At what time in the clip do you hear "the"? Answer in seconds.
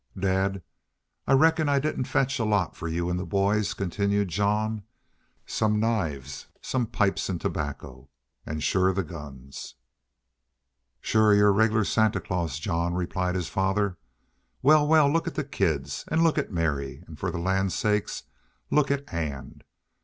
3.17-3.23, 8.93-9.03, 15.35-15.43, 17.29-17.37